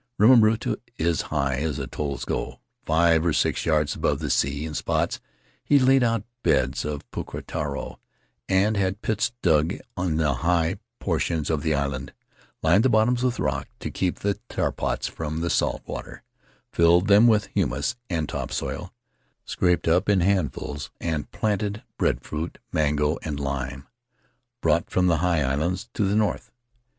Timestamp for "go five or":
2.25-3.33